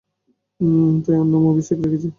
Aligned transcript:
তাই 1.03 1.15
ওর 1.15 1.27
নাম 1.27 1.43
অভিষেক 1.47 1.77
রেখেছি। 1.83 2.07